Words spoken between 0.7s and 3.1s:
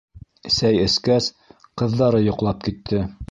эскәс, ҡыҙҙары йоҡлап китте.